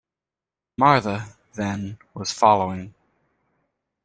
[0.79, 2.95] Marthe, then, was following.